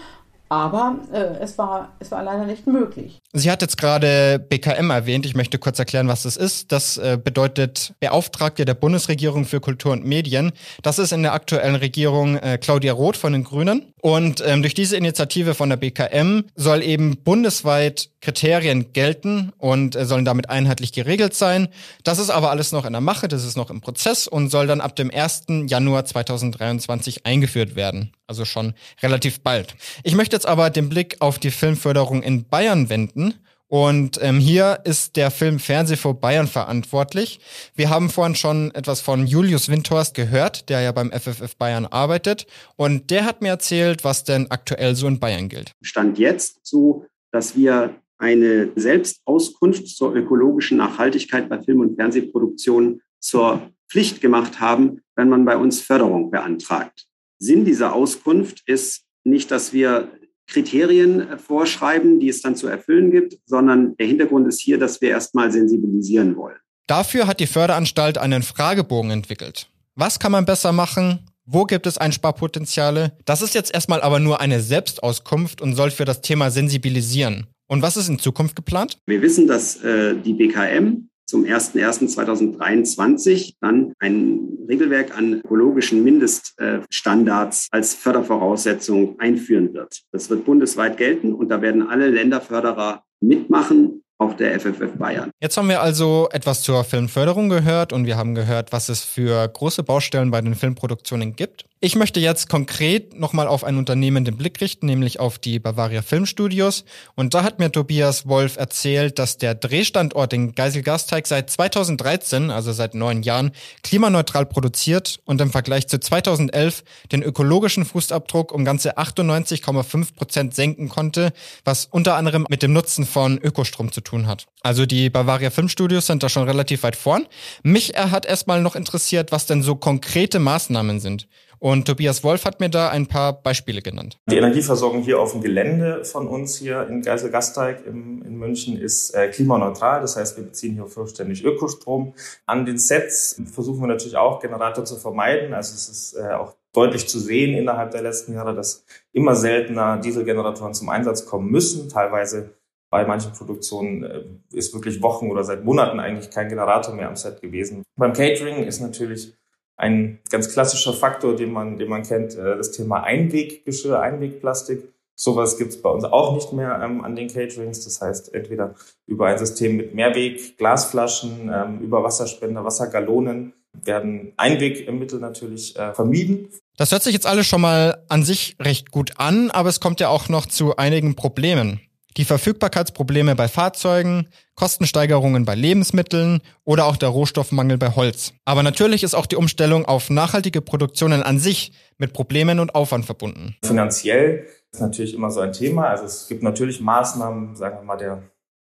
Aber 0.50 1.00
äh, 1.12 1.40
es, 1.42 1.58
war, 1.58 1.94
es 2.00 2.12
war 2.12 2.24
leider 2.24 2.46
nicht 2.46 2.68
möglich. 2.68 3.20
Sie 3.34 3.50
hat 3.50 3.62
jetzt 3.62 3.78
gerade 3.78 4.40
BKM 4.40 4.92
erwähnt. 4.92 5.26
Ich 5.26 5.36
möchte 5.36 5.58
kurz 5.58 5.80
erklären, 5.80 6.08
was 6.08 6.24
das 6.24 6.38
ist. 6.38 6.72
Das 6.72 6.98
äh, 6.98 7.18
bedeutet 7.22 7.94
Beauftragte 8.00 8.64
der 8.64 8.76
Bundesregierung 8.76 9.46
für 9.46 9.60
Kultur 9.60 9.94
und 9.94 10.06
Medien. 10.06 10.52
Das 10.84 11.00
ist 11.00 11.12
in 11.12 11.24
der 11.24 11.34
aktuellen 11.34 11.76
Regierung 11.76 12.38
äh, 12.38 12.58
Claudia 12.60 12.94
Roth 12.94 13.18
von 13.18 13.34
den 13.34 13.44
Grünen. 13.44 13.94
Und 14.02 14.44
ähm, 14.46 14.62
durch 14.62 14.76
diese 14.76 14.98
Initiative 14.98 15.56
von 15.56 15.70
der 15.70 15.78
BKM 15.78 16.42
soll 16.56 16.84
eben 16.84 17.18
bundesweit 17.24 18.12
Kriterien 18.22 18.94
gelten 18.94 19.52
und 19.58 19.96
äh, 19.96 20.06
sollen 20.06 20.26
damit 20.26 20.50
einheitlich 20.50 20.94
geregelt 20.94 21.34
sein. 21.34 21.70
Das 22.04 22.20
ist 22.20 22.30
aber 22.30 22.52
alles 22.52 22.72
noch 22.72 22.86
in 22.86 22.94
der 22.94 23.02
Mache, 23.02 23.28
das 23.28 23.44
ist 23.44 23.58
noch 23.58 23.72
im 23.72 23.82
Prozess 23.82 24.28
und 24.28 24.50
soll 24.50 24.68
dann 24.68 24.80
ab 24.80 24.96
dem 24.96 25.10
1. 25.10 25.46
Januar 25.66 26.06
2023 26.06 27.26
eingeführt 27.26 27.76
werden. 27.76 28.12
Also 28.28 28.46
schon 28.46 28.74
relativ 29.04 29.42
bald. 29.42 29.76
Ich 30.04 30.16
möchte 30.16 30.36
jetzt 30.36 30.48
aber 30.48 30.70
den 30.70 30.90
Blick 30.90 31.18
auf 31.20 31.40
die 31.40 31.52
Filmförderung 31.52 32.24
in 32.24 32.48
Bayern 32.48 32.90
wenden. 32.90 33.36
Und 33.68 34.20
ähm, 34.22 34.40
hier 34.40 34.80
ist 34.84 35.16
der 35.16 35.32
Film 35.32 35.60
Fernseh 35.60 35.96
vor 35.96 36.20
Bayern 36.20 36.48
verantwortlich. 36.48 37.40
Wir 37.76 37.90
haben 37.90 38.10
vorhin 38.10 38.36
schon 38.36 38.72
etwas 38.76 39.02
von 39.02 39.26
Julius 39.26 39.70
Windhorst 39.70 40.14
gehört, 40.14 40.70
der 40.70 40.82
ja 40.82 40.92
beim 40.92 41.12
FFF 41.12 41.56
Bayern 41.58 41.86
arbeitet. 41.86 42.46
Und 42.76 43.10
der 43.10 43.26
hat 43.26 43.42
mir 43.42 43.50
erzählt, 43.50 44.04
was 44.04 44.24
denn 44.24 44.50
aktuell 44.52 44.96
so 44.96 45.08
in 45.08 45.20
Bayern 45.20 45.50
gilt. 45.50 45.72
Stand 45.82 46.20
jetzt 46.20 46.60
so, 46.64 47.06
dass 47.32 47.56
wir 47.56 47.96
eine 48.18 48.70
Selbstauskunft 48.76 49.88
zur 49.88 50.16
ökologischen 50.16 50.78
Nachhaltigkeit 50.78 51.50
bei 51.50 51.62
Film- 51.62 51.82
und 51.82 51.96
Fernsehproduktionen 51.96 53.02
zur 53.20 53.72
Pflicht 53.90 54.22
gemacht 54.22 54.60
haben, 54.60 55.02
wenn 55.16 55.30
man 55.30 55.44
bei 55.44 55.58
uns 55.58 55.82
Förderung 55.82 56.32
beantragt. 56.32 57.06
Sinn 57.46 57.66
dieser 57.66 57.94
Auskunft 57.94 58.64
ist 58.66 59.04
nicht, 59.24 59.52
dass 59.52 59.74
wir 59.74 60.10
Kriterien 60.48 61.40
vorschreiben, 61.40 62.20
die 62.20 62.30
es 62.30 62.42
dann 62.42 62.56
zu 62.56 62.68
erfüllen 62.68 63.12
gibt, 63.12 63.38
sondern 63.46 63.96
der 63.98 64.08
Hintergrund 64.08 64.48
ist 64.48 64.62
hier, 64.62 64.78
dass 64.78 65.02
wir 65.02 65.10
erstmal 65.10 65.52
sensibilisieren 65.52 66.36
wollen. 66.36 66.58
Dafür 66.88 67.26
hat 67.26 67.40
die 67.40 67.48
Förderanstalt 67.48 68.18
einen 68.18 68.44
Fragebogen 68.44 69.10
entwickelt. 69.10 69.70
Was 69.96 70.20
kann 70.20 70.32
man 70.32 70.46
besser 70.46 70.72
machen? 70.72 71.20
Wo 71.46 71.66
gibt 71.66 71.88
es 71.88 71.98
Einsparpotenziale? 71.98 73.18
Das 73.26 73.42
ist 73.42 73.56
jetzt 73.56 73.74
erstmal 73.74 74.02
aber 74.02 74.20
nur 74.20 74.42
eine 74.42 74.62
Selbstauskunft 74.62 75.62
und 75.62 75.76
soll 75.76 75.92
für 75.92 76.06
das 76.06 76.22
Thema 76.22 76.52
sensibilisieren. 76.52 77.48
Und 77.68 77.82
was 77.82 77.98
ist 77.98 78.10
in 78.10 78.20
Zukunft 78.20 78.56
geplant? 78.56 79.00
Wir 79.08 79.22
wissen, 79.22 79.48
dass 79.48 79.84
äh, 79.84 80.16
die 80.16 80.34
BKM 80.34 81.10
zum 81.26 81.44
01.01.2023 81.44 83.56
dann 83.60 83.94
ein 84.00 84.48
Regelwerk 84.68 85.18
an 85.18 85.42
ökologischen 85.44 86.04
Mindeststandards 86.04 87.68
als 87.72 87.94
Fördervoraussetzung 87.94 89.20
einführen 89.20 89.74
wird. 89.74 90.02
Das 90.12 90.30
wird 90.30 90.46
bundesweit 90.46 90.98
gelten 90.98 91.34
und 91.34 91.50
da 91.50 91.62
werden 91.62 91.88
alle 91.88 92.10
Länderförderer 92.10 93.04
mitmachen 93.22 94.04
auch 94.18 94.34
der 94.34 94.60
FFF 94.60 94.98
Bayern. 94.98 95.32
Jetzt 95.42 95.58
haben 95.58 95.68
wir 95.68 95.82
also 95.82 96.30
etwas 96.32 96.62
zur 96.62 96.84
Filmförderung 96.84 97.50
gehört 97.50 97.92
und 97.92 98.06
wir 98.06 98.16
haben 98.18 98.34
gehört, 98.34 98.72
was 98.72 98.90
es 98.90 99.04
für 99.04 99.48
große 99.48 99.84
Baustellen 99.84 100.32
bei 100.32 100.42
den 100.42 100.56
Filmproduktionen 100.56 101.36
gibt. 101.36 101.66
Ich 101.82 101.96
möchte 101.96 102.20
jetzt 102.20 102.50
konkret 102.50 103.20
nochmal 103.20 103.48
auf 103.48 103.64
ein 103.64 103.78
Unternehmen 103.78 104.26
den 104.26 104.38
Blick 104.38 104.60
richten, 104.62 104.88
nämlich 104.88 105.20
auf 105.20 105.38
die 105.38 105.60
Bavaria 105.60 106.02
Filmstudios. 106.02 106.86
Und 107.16 107.34
da 107.34 107.44
hat 107.44 107.60
mir 107.60 107.72
Tobias 107.72 108.28
Wolf 108.28 108.56
erzählt, 108.58 109.20
dass 109.20 109.38
der 109.38 109.54
Drehstandort 109.54 110.34
in 110.34 110.56
Geiselgasteig 110.56 111.28
seit 111.28 111.50
2013, 111.50 112.50
also 112.50 112.72
seit 112.72 112.96
neun 112.96 113.22
Jahren, 113.22 113.52
klimaneutral 113.84 114.46
produziert 114.46 115.20
und 115.26 115.42
im 115.42 115.52
Vergleich 115.52 115.88
zu 115.88 116.00
2011 116.00 116.84
den 117.12 117.22
ökologischen 117.22 117.86
Fußabdruck 117.86 118.52
um 118.52 118.66
ganze 118.66 118.98
98,5 118.98 120.16
Prozent 120.16 120.56
senken 120.56 120.90
konnte, 120.90 121.34
was 121.66 121.86
unter 121.92 122.16
anderem 122.16 122.48
mit 122.50 122.64
dem 122.64 122.74
Nutzen 122.74 123.06
von 123.06 123.38
Ökostrom 123.38 123.92
zu 123.92 124.02
tun 124.06 124.28
hat. 124.28 124.48
Also 124.62 124.86
die 124.86 125.10
Bavaria 125.10 125.50
Filmstudios 125.50 126.08
sind 126.08 126.24
da 126.24 126.30
schon 126.30 126.44
relativ 126.44 126.84
weit 126.84 126.96
vorn. 126.96 127.28
Mich 127.64 127.94
hat 127.98 128.26
erstmal 128.26 128.62
noch 128.62 128.76
interessiert, 128.76 129.32
was 129.32 129.46
denn 129.46 129.62
so 129.62 129.76
konkrete 129.76 130.40
Maßnahmen 130.40 131.00
sind. 131.00 131.28
Und 131.60 131.88
Tobias 131.88 132.24
Wolf 132.24 132.46
hat 132.46 132.60
mir 132.60 132.70
da 132.70 132.90
ein 132.90 133.08
paar 133.08 133.42
Beispiele 133.42 133.82
genannt. 133.82 134.20
Die 134.30 134.38
Energieversorgung 134.38 135.02
hier 135.02 135.20
auf 135.20 135.32
dem 135.32 135.42
Gelände 135.42 136.04
von 136.06 136.28
uns 136.28 136.58
hier 136.58 136.88
in 136.88 137.02
Geiselgasteig 137.02 137.86
in 137.86 138.38
München 138.38 138.78
ist 138.78 139.12
äh, 139.12 139.30
klimaneutral. 139.30 140.02
Das 140.02 140.16
heißt, 140.16 140.38
wir 140.38 140.44
beziehen 140.44 140.74
hier 140.76 140.88
vollständig 140.88 141.44
Ökostrom. 141.44 142.14
An 142.46 142.66
den 142.66 142.78
Sets 142.78 143.42
versuchen 143.52 143.82
wir 143.82 143.88
natürlich 143.88 144.18
auch 144.18 144.42
Generator 144.42 144.86
zu 144.86 144.98
vermeiden. 144.98 145.54
Also 145.54 145.74
es 145.74 145.90
ist 145.90 146.14
äh, 146.14 146.34
auch 146.34 146.56
deutlich 146.74 147.08
zu 147.08 147.20
sehen 147.20 147.56
innerhalb 147.56 147.92
der 147.92 148.02
letzten 148.02 148.34
Jahre, 148.34 148.54
dass 148.54 148.86
immer 149.14 149.36
seltener 149.36 149.98
Dieselgeneratoren 149.98 150.74
zum 150.74 150.90
Einsatz 150.90 151.26
kommen 151.26 151.50
müssen. 151.50 151.90
Teilweise 151.90 152.54
bei 152.96 153.06
manchen 153.06 153.34
Produktionen 153.34 154.04
äh, 154.04 154.24
ist 154.54 154.74
wirklich 154.74 155.02
Wochen 155.02 155.30
oder 155.30 155.44
seit 155.44 155.66
Monaten 155.66 156.00
eigentlich 156.00 156.30
kein 156.30 156.48
Generator 156.48 156.96
mehr 156.96 157.10
am 157.10 157.18
Set 157.18 157.42
gewesen. 157.42 157.84
Beim 157.98 158.14
Catering 158.14 158.64
ist 158.64 158.80
natürlich 158.80 159.34
ein 159.76 160.20
ganz 160.30 160.54
klassischer 160.54 160.94
Faktor, 160.94 161.36
den 161.36 161.52
man, 161.52 161.78
den 161.78 161.90
man 161.90 162.04
kennt, 162.04 162.38
äh, 162.38 162.56
das 162.56 162.72
Thema 162.72 163.04
Einweggeschirr, 163.04 164.00
Einwegplastik. 164.00 164.94
Sowas 165.14 165.58
gibt 165.58 165.72
es 165.72 165.82
bei 165.82 165.90
uns 165.90 166.06
auch 166.06 166.36
nicht 166.36 166.54
mehr 166.54 166.80
ähm, 166.82 167.04
an 167.04 167.18
den 167.18 167.28
Caterings. 167.28 167.84
Das 167.84 168.00
heißt, 168.00 168.34
entweder 168.34 168.76
über 169.08 169.28
ein 169.28 169.38
System 169.38 169.76
mit 169.76 169.94
Mehrweg, 169.94 170.58
Glasflaschen, 170.58 171.52
ähm, 171.54 171.80
über 171.82 172.02
Wasserspender, 172.02 172.64
Wassergalonen 172.64 173.52
werden 173.74 174.32
Einwegmittel 174.38 175.20
natürlich 175.20 175.78
äh, 175.78 175.94
vermieden. 175.94 176.48
Das 176.78 176.94
hört 176.94 177.04
sich 177.04 177.14
jetzt 177.14 177.28
alles 177.28 177.46
schon 177.46 177.60
mal 177.60 178.06
an 178.08 178.24
sich 178.24 178.56
recht 178.62 178.92
gut 178.92 179.12
an, 179.18 179.52
aber 179.52 179.68
es 179.68 179.82
kommt 179.82 180.00
ja 180.00 180.08
auch 180.08 180.30
noch 180.30 180.46
zu 180.46 180.78
einigen 180.78 181.16
Problemen 181.16 181.82
die 182.18 182.26
Verfügbarkeitsprobleme 182.26 183.36
bei 183.36 183.48
Fahrzeugen, 183.48 184.28
Kostensteigerungen 184.56 185.46
bei 185.46 185.56
Lebensmitteln 185.56 186.42
oder 186.64 186.86
auch 186.86 186.98
der 186.98 187.10
Rohstoffmangel 187.10 187.78
bei 187.78 187.90
Holz. 187.90 188.34
Aber 188.46 188.64
natürlich 188.64 189.04
ist 189.04 189.14
auch 189.14 189.26
die 189.26 189.36
Umstellung 189.36 189.86
auf 189.86 190.10
nachhaltige 190.10 190.62
Produktionen 190.62 191.24
an 191.24 191.40
sich 191.40 191.74
mit 191.98 192.14
Problemen 192.14 192.60
und 192.60 192.74
Aufwand 192.74 193.06
verbunden. 193.06 193.56
Finanziell 193.64 194.48
ist 194.72 194.82
natürlich 194.82 195.14
immer 195.14 195.30
so 195.30 195.42
ein 195.42 195.54
Thema. 195.54 195.88
Also 195.88 196.06
es 196.06 196.28
gibt 196.28 196.44
natürlich 196.44 196.80
Maßnahmen, 196.80 197.56
sagen 197.56 197.78
wir 197.80 197.84
mal 197.84 197.98
der 197.98 198.24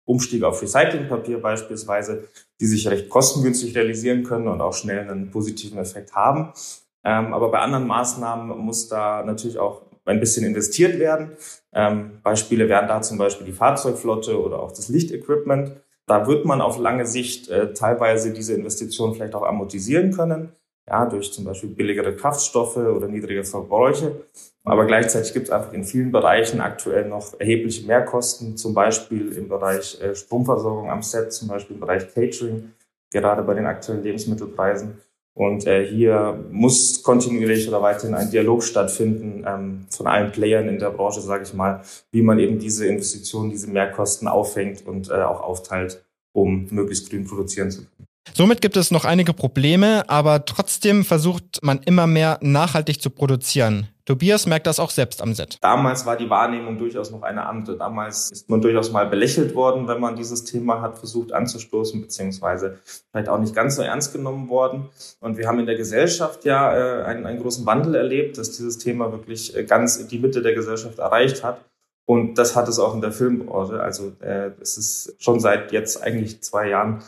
Umstieg 0.05 0.43
auf 0.43 0.61
Recyclingpapier 0.61 1.41
beispielsweise, 1.41 2.27
die 2.59 2.67
sich 2.67 2.87
recht 2.87 3.09
kostengünstig 3.09 3.75
realisieren 3.75 4.23
können 4.23 4.47
und 4.47 4.61
auch 4.61 4.73
schnell 4.73 5.09
einen 5.09 5.31
positiven 5.31 5.79
Effekt 5.79 6.13
haben. 6.13 6.53
Ähm, 7.03 7.33
aber 7.33 7.51
bei 7.51 7.59
anderen 7.59 7.87
Maßnahmen 7.87 8.57
muss 8.57 8.87
da 8.87 9.23
natürlich 9.23 9.59
auch 9.59 9.84
ein 10.05 10.19
bisschen 10.19 10.45
investiert 10.45 10.99
werden. 10.99 11.31
Ähm, 11.73 12.19
Beispiele 12.23 12.69
wären 12.69 12.87
da 12.87 13.01
zum 13.01 13.17
Beispiel 13.17 13.45
die 13.45 13.53
Fahrzeugflotte 13.53 14.41
oder 14.41 14.59
auch 14.59 14.71
das 14.71 14.89
Lichtequipment. 14.89 15.71
Da 16.07 16.27
wird 16.27 16.45
man 16.45 16.61
auf 16.61 16.77
lange 16.77 17.05
Sicht 17.05 17.49
äh, 17.49 17.73
teilweise 17.73 18.31
diese 18.31 18.53
Investitionen 18.53 19.15
vielleicht 19.15 19.33
auch 19.35 19.43
amortisieren 19.43 20.11
können, 20.11 20.51
ja, 20.87 21.05
durch 21.07 21.33
zum 21.33 21.45
Beispiel 21.45 21.69
billigere 21.69 22.15
Kraftstoffe 22.15 22.77
oder 22.77 23.07
niedrige 23.07 23.43
Verbräuche. 23.43 24.21
Aber 24.63 24.85
gleichzeitig 24.85 25.33
gibt 25.33 25.47
es 25.47 25.51
einfach 25.51 25.73
in 25.73 25.83
vielen 25.83 26.11
Bereichen 26.11 26.61
aktuell 26.61 27.07
noch 27.07 27.39
erhebliche 27.39 27.85
Mehrkosten, 27.87 28.57
zum 28.57 28.73
Beispiel 28.73 29.31
im 29.31 29.47
Bereich 29.47 29.99
äh, 30.01 30.15
Stromversorgung 30.15 30.89
am 30.89 31.01
Set, 31.01 31.33
zum 31.33 31.47
Beispiel 31.47 31.75
im 31.75 31.79
Bereich 31.79 32.13
Catering, 32.13 32.71
gerade 33.11 33.43
bei 33.43 33.55
den 33.55 33.65
aktuellen 33.65 34.03
Lebensmittelpreisen. 34.03 34.99
Und 35.35 35.67
äh, 35.67 35.85
hier 35.85 36.45
muss 36.49 37.03
kontinuierlich 37.03 37.67
oder 37.67 37.81
weiterhin 37.81 38.15
ein 38.15 38.31
Dialog 38.31 38.63
stattfinden 38.63 39.43
ähm, 39.45 39.85
von 39.89 40.07
allen 40.07 40.31
Playern 40.31 40.69
in 40.69 40.79
der 40.79 40.91
Branche, 40.91 41.19
sage 41.19 41.43
ich 41.43 41.53
mal, 41.53 41.81
wie 42.11 42.21
man 42.21 42.39
eben 42.39 42.57
diese 42.57 42.87
Investitionen, 42.87 43.49
diese 43.49 43.69
Mehrkosten 43.69 44.29
auffängt 44.29 44.87
und 44.87 45.09
äh, 45.09 45.13
auch 45.15 45.41
aufteilt, 45.41 46.05
um 46.31 46.67
möglichst 46.71 47.09
grün 47.09 47.25
produzieren 47.25 47.69
zu 47.69 47.79
können. 47.79 48.07
Somit 48.33 48.61
gibt 48.61 48.77
es 48.77 48.91
noch 48.91 49.03
einige 49.03 49.33
Probleme, 49.33 50.09
aber 50.09 50.45
trotzdem 50.45 51.03
versucht 51.03 51.59
man 51.61 51.79
immer 51.83 52.07
mehr 52.07 52.39
nachhaltig 52.41 53.01
zu 53.01 53.09
produzieren. 53.09 53.89
Tobias 54.05 54.45
merkt 54.45 54.67
das 54.67 54.79
auch 54.79 54.91
selbst 54.91 55.21
am 55.21 55.33
Set. 55.33 55.57
Damals 55.61 56.05
war 56.05 56.15
die 56.15 56.29
Wahrnehmung 56.29 56.77
durchaus 56.77 57.09
noch 57.09 57.23
eine 57.23 57.47
andere. 57.47 57.75
Damals 57.75 58.31
ist 58.31 58.49
man 58.49 58.61
durchaus 58.61 58.91
mal 58.91 59.07
belächelt 59.07 59.55
worden, 59.55 59.87
wenn 59.87 59.99
man 59.99 60.15
dieses 60.15 60.43
Thema 60.43 60.81
hat 60.81 60.99
versucht 60.99 61.33
anzustoßen, 61.33 61.99
beziehungsweise 62.01 62.79
vielleicht 63.11 63.29
auch 63.29 63.39
nicht 63.39 63.55
ganz 63.55 63.75
so 63.75 63.81
ernst 63.81 64.13
genommen 64.13 64.47
worden. 64.47 64.89
Und 65.21 65.37
wir 65.37 65.47
haben 65.47 65.59
in 65.59 65.65
der 65.65 65.75
Gesellschaft 65.75 66.45
ja 66.45 67.01
äh, 67.01 67.03
einen, 67.03 67.25
einen 67.25 67.41
großen 67.41 67.65
Wandel 67.65 67.95
erlebt, 67.95 68.37
dass 68.37 68.51
dieses 68.51 68.77
Thema 68.77 69.11
wirklich 69.11 69.55
äh, 69.55 69.63
ganz 69.63 70.07
die 70.07 70.19
Mitte 70.19 70.43
der 70.43 70.53
Gesellschaft 70.53 70.99
erreicht 70.99 71.43
hat. 71.43 71.65
Und 72.05 72.37
das 72.37 72.55
hat 72.55 72.67
es 72.67 72.77
auch 72.77 72.93
in 72.93 73.01
der 73.01 73.11
Filmbranche. 73.11 73.81
Also 73.81 74.13
äh, 74.21 74.51
es 74.61 74.77
ist 74.77 75.15
schon 75.17 75.39
seit 75.39 75.71
jetzt 75.71 76.03
eigentlich 76.03 76.43
zwei 76.43 76.69
Jahren 76.69 77.03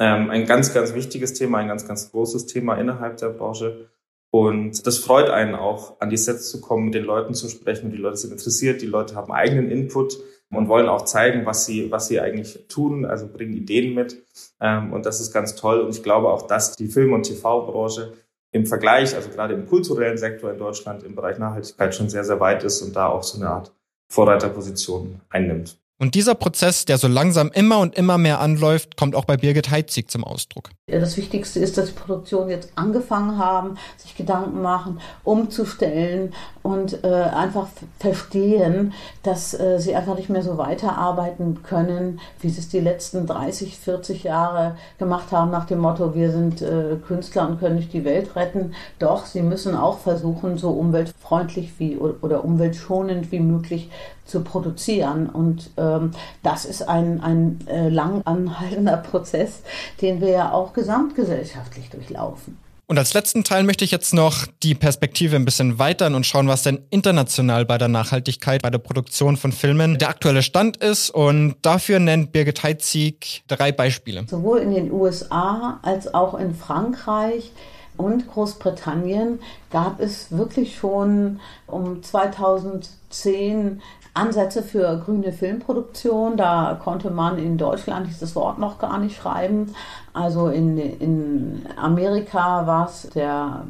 ähm, 0.00 0.30
ein 0.30 0.46
ganz, 0.46 0.74
ganz 0.74 0.94
wichtiges 0.94 1.34
Thema, 1.34 1.58
ein 1.58 1.68
ganz, 1.68 1.86
ganz 1.86 2.10
großes 2.10 2.46
Thema 2.46 2.74
innerhalb 2.74 3.18
der 3.18 3.28
Branche. 3.28 3.90
Und 4.32 4.86
das 4.86 4.98
freut 4.98 5.28
einen 5.28 5.54
auch, 5.54 6.00
an 6.00 6.10
die 6.10 6.16
Sets 6.16 6.50
zu 6.50 6.60
kommen, 6.60 6.86
mit 6.86 6.94
den 6.94 7.04
Leuten 7.04 7.34
zu 7.34 7.48
sprechen. 7.48 7.90
Die 7.90 7.96
Leute 7.96 8.16
sind 8.16 8.32
interessiert, 8.32 8.80
die 8.80 8.86
Leute 8.86 9.16
haben 9.16 9.32
eigenen 9.32 9.70
Input 9.70 10.18
und 10.50 10.68
wollen 10.68 10.88
auch 10.88 11.04
zeigen, 11.04 11.46
was 11.46 11.66
sie, 11.66 11.90
was 11.90 12.08
sie 12.08 12.20
eigentlich 12.20 12.66
tun, 12.68 13.04
also 13.04 13.26
bringen 13.28 13.54
Ideen 13.54 13.94
mit. 13.94 14.22
Ähm, 14.60 14.92
und 14.92 15.06
das 15.06 15.20
ist 15.20 15.32
ganz 15.32 15.54
toll. 15.56 15.80
Und 15.80 15.90
ich 15.90 16.02
glaube 16.02 16.28
auch, 16.28 16.46
dass 16.46 16.76
die 16.76 16.88
Film- 16.88 17.12
und 17.12 17.24
TV-Branche 17.24 18.12
im 18.52 18.66
Vergleich, 18.66 19.14
also 19.14 19.30
gerade 19.30 19.54
im 19.54 19.66
kulturellen 19.66 20.18
Sektor 20.18 20.50
in 20.50 20.58
Deutschland 20.58 21.02
im 21.02 21.14
Bereich 21.14 21.38
Nachhaltigkeit 21.38 21.94
schon 21.94 22.08
sehr, 22.08 22.24
sehr 22.24 22.40
weit 22.40 22.64
ist 22.64 22.82
und 22.82 22.94
da 22.96 23.08
auch 23.08 23.22
so 23.22 23.38
eine 23.38 23.48
Art 23.48 23.72
Vorreiterposition 24.08 25.20
einnimmt. 25.28 25.78
Und 26.00 26.14
dieser 26.14 26.34
Prozess, 26.34 26.86
der 26.86 26.96
so 26.96 27.08
langsam 27.08 27.50
immer 27.52 27.78
und 27.78 27.94
immer 27.94 28.16
mehr 28.16 28.40
anläuft, 28.40 28.96
kommt 28.96 29.14
auch 29.14 29.26
bei 29.26 29.36
Birgit 29.36 29.70
Heitzig 29.70 30.10
zum 30.10 30.24
Ausdruck. 30.24 30.70
Das 30.86 31.18
Wichtigste 31.18 31.60
ist, 31.60 31.76
dass 31.76 31.88
die 31.88 31.92
Produktionen 31.92 32.48
jetzt 32.48 32.72
angefangen 32.74 33.36
haben, 33.36 33.76
sich 33.98 34.16
Gedanken 34.16 34.62
machen, 34.62 34.98
umzustellen 35.24 36.32
und 36.62 37.04
äh, 37.04 37.06
einfach 37.06 37.68
verstehen, 37.98 38.94
dass 39.22 39.52
äh, 39.52 39.78
sie 39.78 39.94
einfach 39.94 40.16
nicht 40.16 40.30
mehr 40.30 40.42
so 40.42 40.56
weiterarbeiten 40.56 41.62
können, 41.62 42.18
wie 42.40 42.48
sie 42.48 42.60
es 42.60 42.70
die 42.70 42.80
letzten 42.80 43.26
30, 43.26 43.78
40 43.78 44.24
Jahre 44.24 44.78
gemacht 44.98 45.32
haben, 45.32 45.50
nach 45.50 45.66
dem 45.66 45.80
Motto, 45.80 46.14
wir 46.14 46.32
sind 46.32 46.62
äh, 46.62 46.96
Künstler 47.06 47.46
und 47.46 47.60
können 47.60 47.76
nicht 47.76 47.92
die 47.92 48.06
Welt 48.06 48.36
retten. 48.36 48.74
Doch, 48.98 49.26
sie 49.26 49.42
müssen 49.42 49.76
auch 49.76 49.98
versuchen, 49.98 50.56
so 50.56 50.70
umweltfreundlich 50.70 51.72
wie 51.76 51.98
oder 51.98 52.42
umweltschonend 52.42 53.30
wie 53.30 53.40
möglich 53.40 53.90
zu 54.30 54.42
produzieren. 54.42 55.28
Und 55.28 55.70
ähm, 55.76 56.12
das 56.42 56.64
ist 56.64 56.88
ein, 56.88 57.20
ein 57.20 57.58
äh, 57.66 57.88
lang 57.88 58.22
anhaltender 58.24 58.96
Prozess, 59.10 59.62
den 60.00 60.20
wir 60.20 60.30
ja 60.30 60.52
auch 60.52 60.72
gesamtgesellschaftlich 60.72 61.90
durchlaufen. 61.90 62.58
Und 62.90 62.98
als 62.98 63.14
letzten 63.14 63.44
Teil 63.44 63.62
möchte 63.62 63.84
ich 63.84 63.92
jetzt 63.92 64.14
noch 64.14 64.48
die 64.64 64.74
Perspektive 64.74 65.36
ein 65.36 65.44
bisschen 65.44 65.78
weitern 65.78 66.16
und 66.16 66.26
schauen, 66.26 66.48
was 66.48 66.64
denn 66.64 66.80
international 66.90 67.64
bei 67.64 67.78
der 67.78 67.86
Nachhaltigkeit, 67.86 68.62
bei 68.62 68.70
der 68.70 68.78
Produktion 68.78 69.36
von 69.36 69.52
Filmen 69.52 69.96
der 69.96 70.08
aktuelle 70.08 70.42
Stand 70.42 70.76
ist. 70.78 71.10
Und 71.10 71.54
dafür 71.62 72.00
nennt 72.00 72.32
Birgit 72.32 72.64
Heitzig 72.64 73.44
drei 73.46 73.70
Beispiele. 73.70 74.24
Sowohl 74.28 74.58
in 74.58 74.74
den 74.74 74.90
USA 74.90 75.78
als 75.82 76.12
auch 76.12 76.34
in 76.34 76.52
Frankreich 76.52 77.52
und 77.96 78.26
Großbritannien 78.26 79.38
gab 79.70 80.00
es 80.00 80.36
wirklich 80.36 80.76
schon 80.76 81.38
um 81.68 82.02
2010 82.02 83.82
Ansätze 84.14 84.62
für 84.62 84.98
grüne 85.04 85.32
Filmproduktion. 85.32 86.36
Da 86.36 86.78
konnte 86.82 87.10
man 87.10 87.38
in 87.38 87.58
Deutschland 87.58 88.08
dieses 88.08 88.34
Wort 88.34 88.58
noch 88.58 88.78
gar 88.78 88.98
nicht 88.98 89.16
schreiben. 89.16 89.74
Also 90.12 90.48
in, 90.48 90.78
in 90.78 91.66
Amerika 91.76 92.66
war 92.66 92.86
es 92.86 93.08
der 93.14 93.64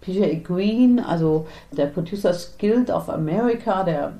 PJ 0.00 0.42
Green, 0.44 1.00
also 1.00 1.46
der 1.72 1.86
Producers 1.86 2.56
Guild 2.58 2.90
of 2.90 3.08
America, 3.08 3.82
der 3.82 4.12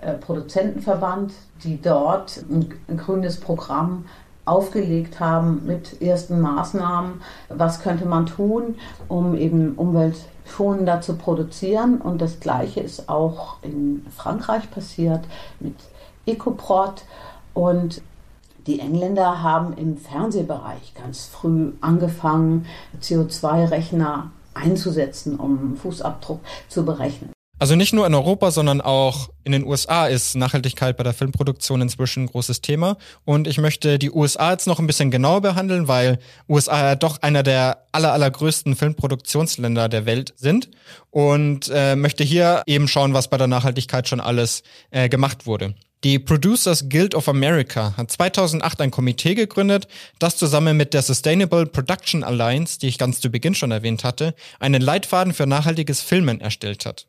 äh, 0.00 0.14
Produzentenverband, 0.14 1.32
die 1.64 1.80
dort 1.80 2.44
ein, 2.50 2.72
ein 2.88 2.96
grünes 2.96 3.40
Programm 3.40 4.04
aufgelegt 4.44 5.20
haben 5.20 5.62
mit 5.66 6.02
ersten 6.02 6.40
Maßnahmen. 6.40 7.22
Was 7.48 7.80
könnte 7.80 8.06
man 8.06 8.26
tun, 8.26 8.76
um 9.08 9.36
eben 9.36 9.74
umweltschonender 10.42 11.00
zu 11.00 11.16
produzieren? 11.16 12.00
Und 12.00 12.20
das 12.20 12.40
Gleiche 12.40 12.80
ist 12.80 13.08
auch 13.08 13.56
in 13.62 14.06
Frankreich 14.16 14.70
passiert 14.70 15.24
mit 15.60 15.74
EcoProd. 16.26 17.04
Und 17.54 18.02
die 18.66 18.80
Engländer 18.80 19.42
haben 19.42 19.76
im 19.76 19.96
Fernsehbereich 19.96 20.94
ganz 20.94 21.26
früh 21.26 21.72
angefangen, 21.80 22.66
CO2-Rechner 23.00 24.30
einzusetzen, 24.54 25.38
um 25.38 25.76
Fußabdruck 25.76 26.40
zu 26.68 26.84
berechnen. 26.84 27.32
Also 27.62 27.76
nicht 27.76 27.92
nur 27.92 28.08
in 28.08 28.14
Europa, 28.16 28.50
sondern 28.50 28.80
auch 28.80 29.30
in 29.44 29.52
den 29.52 29.64
USA 29.64 30.08
ist 30.08 30.34
Nachhaltigkeit 30.34 30.96
bei 30.96 31.04
der 31.04 31.12
Filmproduktion 31.12 31.80
inzwischen 31.80 32.24
ein 32.24 32.26
großes 32.26 32.60
Thema. 32.60 32.96
Und 33.24 33.46
ich 33.46 33.58
möchte 33.58 34.00
die 34.00 34.10
USA 34.10 34.50
jetzt 34.50 34.66
noch 34.66 34.80
ein 34.80 34.88
bisschen 34.88 35.12
genauer 35.12 35.42
behandeln, 35.42 35.86
weil 35.86 36.18
USA 36.48 36.88
ja 36.88 36.94
doch 36.96 37.22
einer 37.22 37.44
der 37.44 37.86
aller, 37.92 38.12
allergrößten 38.14 38.74
Filmproduktionsländer 38.74 39.88
der 39.88 40.06
Welt 40.06 40.34
sind. 40.36 40.70
Und 41.10 41.70
äh, 41.72 41.94
möchte 41.94 42.24
hier 42.24 42.64
eben 42.66 42.88
schauen, 42.88 43.14
was 43.14 43.30
bei 43.30 43.36
der 43.36 43.46
Nachhaltigkeit 43.46 44.08
schon 44.08 44.18
alles 44.18 44.64
äh, 44.90 45.08
gemacht 45.08 45.46
wurde. 45.46 45.76
Die 46.02 46.18
Producers 46.18 46.88
Guild 46.88 47.14
of 47.14 47.28
America 47.28 47.94
hat 47.96 48.10
2008 48.10 48.80
ein 48.80 48.90
Komitee 48.90 49.36
gegründet, 49.36 49.86
das 50.18 50.36
zusammen 50.36 50.76
mit 50.76 50.94
der 50.94 51.02
Sustainable 51.02 51.66
Production 51.66 52.24
Alliance, 52.24 52.80
die 52.80 52.88
ich 52.88 52.98
ganz 52.98 53.20
zu 53.20 53.30
Beginn 53.30 53.54
schon 53.54 53.70
erwähnt 53.70 54.02
hatte, 54.02 54.34
einen 54.58 54.82
Leitfaden 54.82 55.32
für 55.32 55.46
nachhaltiges 55.46 56.00
Filmen 56.00 56.40
erstellt 56.40 56.86
hat. 56.86 57.06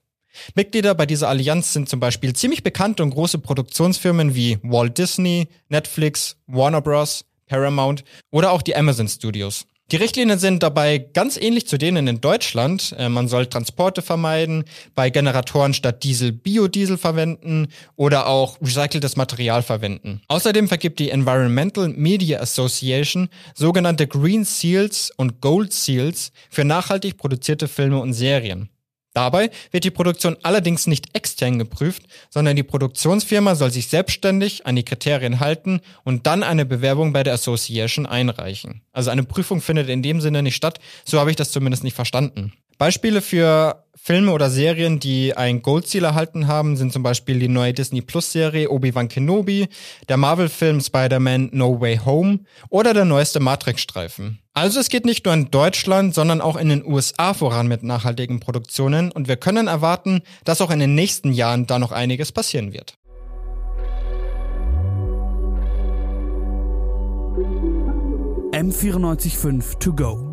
Mitglieder 0.55 0.95
bei 0.95 1.05
dieser 1.05 1.29
Allianz 1.29 1.73
sind 1.73 1.89
zum 1.89 1.99
Beispiel 1.99 2.33
ziemlich 2.33 2.63
bekannte 2.63 3.03
und 3.03 3.11
große 3.11 3.39
Produktionsfirmen 3.39 4.35
wie 4.35 4.57
Walt 4.63 4.97
Disney, 4.97 5.47
Netflix, 5.69 6.37
Warner 6.47 6.81
Bros., 6.81 7.25
Paramount 7.47 8.03
oder 8.31 8.51
auch 8.51 8.61
die 8.61 8.75
Amazon 8.75 9.07
Studios. 9.07 9.65
Die 9.91 9.97
Richtlinien 9.97 10.39
sind 10.39 10.63
dabei 10.63 10.97
ganz 10.97 11.37
ähnlich 11.37 11.67
zu 11.67 11.77
denen 11.77 12.07
in 12.07 12.19
Deutschland. 12.19 12.95
Äh, 12.97 13.09
man 13.09 13.27
soll 13.27 13.45
Transporte 13.45 14.01
vermeiden, 14.01 14.63
bei 14.95 15.09
Generatoren 15.09 15.73
statt 15.73 16.03
Diesel 16.03 16.31
Biodiesel 16.31 16.97
verwenden 16.97 17.67
oder 17.95 18.27
auch 18.27 18.59
recyceltes 18.61 19.17
Material 19.17 19.61
verwenden. 19.61 20.21
Außerdem 20.29 20.67
vergibt 20.67 20.97
die 20.97 21.11
Environmental 21.11 21.89
Media 21.89 22.39
Association 22.39 23.29
sogenannte 23.53 24.07
Green 24.07 24.45
Seals 24.45 25.11
und 25.15 25.41
Gold 25.41 25.73
Seals 25.73 26.31
für 26.49 26.63
nachhaltig 26.63 27.17
produzierte 27.17 27.67
Filme 27.67 27.99
und 27.99 28.13
Serien. 28.13 28.69
Dabei 29.13 29.51
wird 29.71 29.83
die 29.83 29.91
Produktion 29.91 30.37
allerdings 30.41 30.87
nicht 30.87 31.15
extern 31.15 31.59
geprüft, 31.59 32.03
sondern 32.31 32.55
die 32.55 32.63
Produktionsfirma 32.63 33.53
soll 33.55 33.69
sich 33.69 33.87
selbstständig 33.87 34.65
an 34.65 34.75
die 34.75 34.83
Kriterien 34.83 35.39
halten 35.39 35.81
und 36.03 36.25
dann 36.25 36.41
eine 36.41 36.65
Bewerbung 36.65 37.13
bei 37.13 37.23
der 37.23 37.33
Association 37.33 38.07
einreichen. 38.07 38.81
Also 38.91 39.11
eine 39.11 39.23
Prüfung 39.23 39.61
findet 39.61 39.89
in 39.89 40.01
dem 40.01 40.19
Sinne 40.19 40.41
nicht 40.41 40.55
statt, 40.55 40.79
so 41.05 41.19
habe 41.19 41.29
ich 41.29 41.35
das 41.35 41.51
zumindest 41.51 41.83
nicht 41.83 41.95
verstanden. 41.95 42.53
Beispiele 42.83 43.21
für 43.21 43.85
Filme 43.95 44.33
oder 44.33 44.49
Serien, 44.49 44.99
die 44.99 45.37
ein 45.37 45.61
Gold 45.61 45.87
Seal 45.87 46.03
erhalten 46.03 46.47
haben, 46.47 46.75
sind 46.75 46.91
zum 46.91 47.01
Beispiel 47.01 47.39
die 47.39 47.47
neue 47.47 47.71
Disney 47.71 48.01
Plus 48.01 48.33
Serie 48.33 48.69
Obi-Wan 48.69 49.07
Kenobi, 49.07 49.69
der 50.09 50.17
Marvel-Film 50.17 50.81
Spider-Man 50.81 51.51
No 51.53 51.79
Way 51.79 52.01
Home 52.03 52.39
oder 52.67 52.93
der 52.93 53.05
neueste 53.05 53.39
Matrix-Streifen. 53.39 54.39
Also 54.53 54.81
es 54.81 54.89
geht 54.89 55.05
nicht 55.05 55.23
nur 55.23 55.33
in 55.33 55.49
Deutschland, 55.49 56.13
sondern 56.13 56.41
auch 56.41 56.57
in 56.57 56.67
den 56.67 56.85
USA 56.85 57.33
voran 57.33 57.69
mit 57.69 57.83
nachhaltigen 57.83 58.41
Produktionen 58.41 59.13
und 59.13 59.29
wir 59.29 59.37
können 59.37 59.67
erwarten, 59.67 60.21
dass 60.43 60.59
auch 60.59 60.69
in 60.69 60.79
den 60.79 60.93
nächsten 60.93 61.31
Jahren 61.31 61.67
da 61.67 61.79
noch 61.79 61.93
einiges 61.93 62.33
passieren 62.33 62.73
wird. 62.73 62.97
M945 68.51 69.79
to 69.79 69.93
go. 69.93 70.32